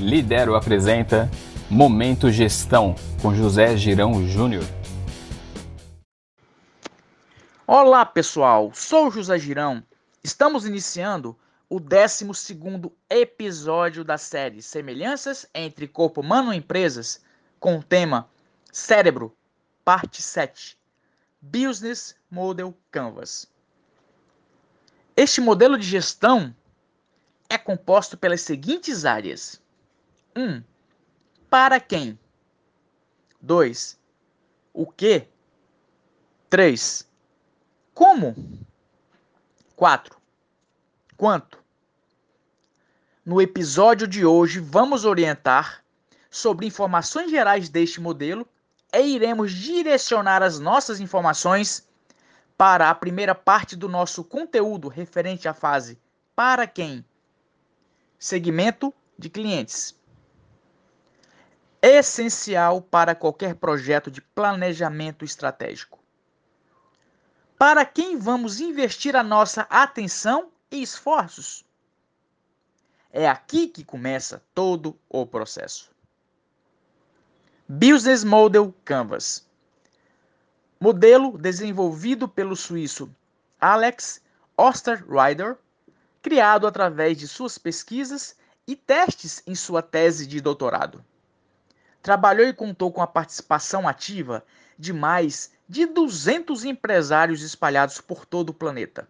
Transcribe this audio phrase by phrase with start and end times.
[0.00, 1.30] Lidero apresenta
[1.68, 4.64] Momento Gestão com José Girão Júnior.
[7.66, 9.82] Olá pessoal, sou José Girão.
[10.24, 12.26] Estamos iniciando o 12
[13.10, 17.20] episódio da série Semelhanças entre Corpo Humano e Empresas,
[17.60, 18.26] com o tema
[18.72, 19.36] Cérebro,
[19.84, 20.78] parte 7
[21.42, 23.46] Business Model Canvas.
[25.14, 26.56] Este modelo de gestão
[27.50, 29.60] é composto pelas seguintes áreas:
[30.36, 30.42] 1.
[30.42, 30.62] Um,
[31.48, 32.18] para quem?
[33.40, 33.98] 2.
[34.72, 35.26] O que?
[36.48, 37.08] 3.
[37.94, 38.34] Como?
[39.76, 40.18] 4.
[41.16, 41.58] Quanto?
[43.24, 45.84] No episódio de hoje, vamos orientar
[46.30, 48.48] sobre informações gerais deste modelo
[48.92, 51.88] e iremos direcionar as nossas informações
[52.56, 55.98] para a primeira parte do nosso conteúdo referente à fase
[56.34, 57.04] para quem?
[58.18, 59.94] Segmento de clientes.
[61.82, 65.98] Essencial para qualquer projeto de planejamento estratégico.
[67.58, 71.64] Para quem vamos investir a nossa atenção e esforços?
[73.10, 75.90] É aqui que começa todo o processo.
[77.68, 79.48] Business Model Canvas.
[80.80, 83.14] Modelo desenvolvido pelo suíço
[83.60, 84.22] Alex
[84.56, 85.56] Osterrider
[86.22, 91.04] criado através de suas pesquisas e testes em sua tese de doutorado.
[92.02, 94.44] Trabalhou e contou com a participação ativa
[94.78, 99.06] de mais de 200 empresários espalhados por todo o planeta.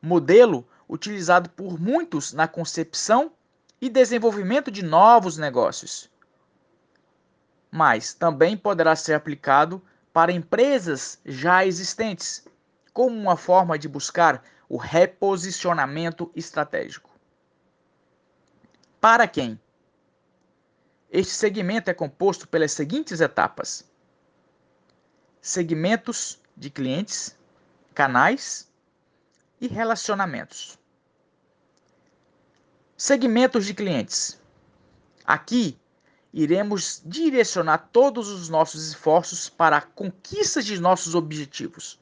[0.00, 3.32] Modelo utilizado por muitos na concepção
[3.80, 6.10] e desenvolvimento de novos negócios.
[7.70, 9.82] Mas também poderá ser aplicado
[10.12, 12.46] para empresas já existentes,
[12.92, 17.10] como uma forma de buscar o reposicionamento estratégico.
[19.00, 19.60] Para quem?
[21.10, 23.84] Este segmento é composto pelas seguintes etapas:
[25.40, 27.36] segmentos de clientes,
[27.94, 28.70] canais
[29.60, 30.78] e relacionamentos.
[32.96, 34.38] Segmentos de clientes.
[35.24, 35.78] Aqui
[36.32, 41.98] iremos direcionar todos os nossos esforços para a conquista de nossos objetivos.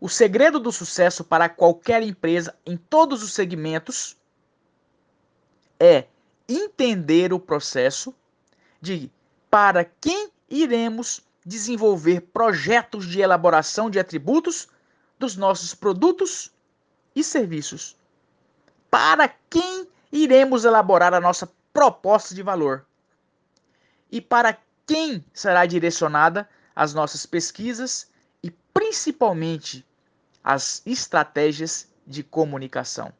[0.00, 4.16] O segredo do sucesso para qualquer empresa em todos os segmentos
[5.78, 6.06] é
[6.50, 8.14] entender o processo
[8.80, 9.10] de
[9.48, 14.68] para quem iremos desenvolver projetos de elaboração de atributos
[15.18, 16.52] dos nossos produtos
[17.14, 17.96] e serviços.
[18.90, 22.84] Para quem iremos elaborar a nossa proposta de valor?
[24.10, 28.10] E para quem será direcionada as nossas pesquisas
[28.42, 29.86] e principalmente
[30.42, 33.12] as estratégias de comunicação.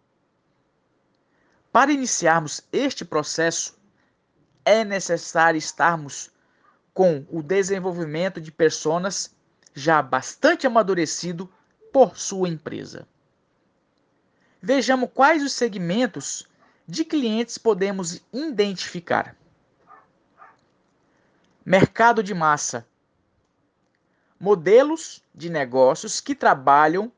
[1.72, 3.78] Para iniciarmos este processo,
[4.64, 6.30] é necessário estarmos
[6.92, 9.34] com o desenvolvimento de personas
[9.72, 11.50] já bastante amadurecido
[11.92, 13.06] por sua empresa.
[14.60, 16.46] Vejamos quais os segmentos
[16.86, 19.36] de clientes podemos identificar.
[21.64, 22.86] Mercado de massa
[24.40, 27.12] modelos de negócios que trabalham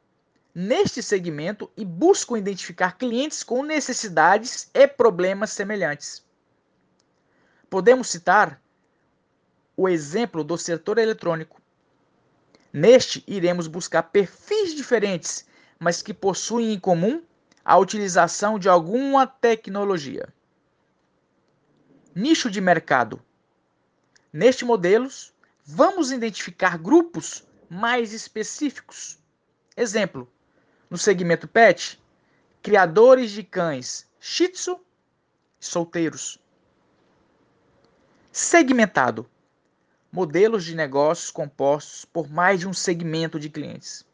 [0.55, 6.25] neste segmento e buscam identificar clientes com necessidades e problemas semelhantes.
[7.71, 8.61] Podemos citar
[9.77, 11.61] o exemplo do setor eletrônico.
[12.73, 15.47] Neste, iremos buscar perfis diferentes,
[15.79, 17.23] mas que possuem em comum
[17.65, 20.29] a utilização de alguma tecnologia.
[22.15, 23.23] Nicho de mercado.
[24.33, 25.33] Neste modelos,
[25.65, 29.19] vamos identificar grupos mais específicos.
[29.77, 30.32] Exemplo,
[30.93, 31.99] no segmento pet,
[32.63, 34.79] criadores de cães Shih Tzu
[35.59, 36.39] solteiros.
[38.31, 39.27] Segmentado,
[40.13, 44.05] modelos de negócios compostos por mais de um segmento de clientes.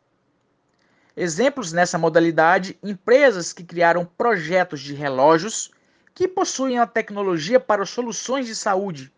[1.16, 5.72] Exemplos nessa modalidade: empresas que criaram projetos de relógios
[6.14, 9.12] que possuem a tecnologia para soluções de saúde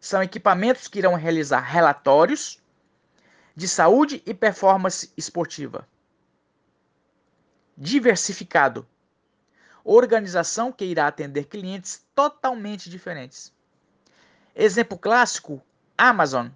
[0.00, 2.62] são equipamentos que irão realizar relatórios
[3.54, 5.86] de saúde e performance esportiva.
[7.76, 8.86] Diversificado
[9.84, 13.52] organização que irá atender clientes totalmente diferentes.
[14.54, 15.62] Exemplo clássico:
[15.96, 16.48] Amazon,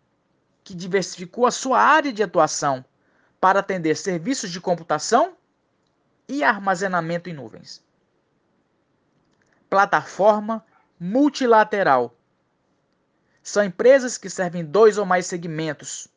[0.65, 2.85] que diversificou a sua área de atuação
[3.39, 5.37] para atender serviços de computação
[6.27, 7.85] e armazenamento em nuvens.
[9.69, 10.65] Plataforma
[10.99, 12.15] multilateral
[13.43, 16.09] são empresas que servem dois ou mais segmentos.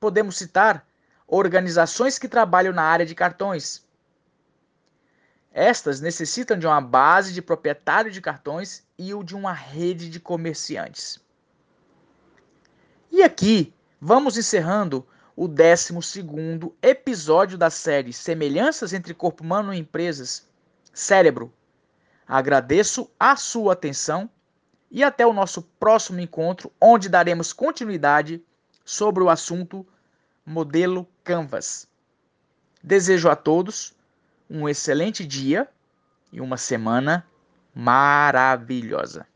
[0.00, 0.86] Podemos citar
[1.26, 3.84] organizações que trabalham na área de cartões,
[5.54, 10.18] Estas necessitam de uma base de proprietário de cartões e o de uma rede de
[10.18, 11.20] comerciantes.
[13.08, 15.06] E aqui vamos encerrando
[15.36, 15.94] o 12
[16.82, 20.44] episódio da série Semelhanças entre Corpo Humano e Empresas.
[20.92, 21.52] Cérebro.
[22.26, 24.28] Agradeço a sua atenção
[24.90, 28.42] e até o nosso próximo encontro, onde daremos continuidade
[28.84, 29.86] sobre o assunto
[30.44, 31.86] Modelo Canvas.
[32.82, 33.94] Desejo a todos
[34.54, 35.66] um excelente dia
[36.32, 37.26] e uma semana
[37.74, 39.26] maravilhosa.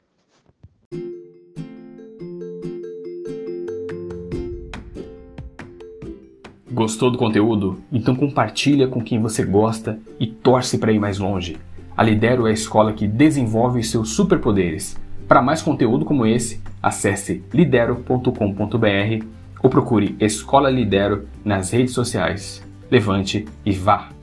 [6.71, 7.83] Gostou do conteúdo?
[7.91, 11.59] Então compartilha com quem você gosta e torce para ir mais longe.
[11.97, 14.97] A Lidero é a escola que desenvolve os seus superpoderes.
[15.27, 19.27] Para mais conteúdo como esse, acesse lidero.com.br
[19.61, 22.65] ou procure Escola Lidero nas redes sociais.
[22.89, 24.18] Levante e vá!